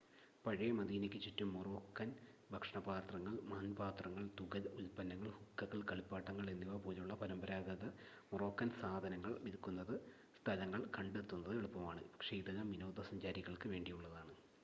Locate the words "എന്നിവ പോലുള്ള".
6.53-7.15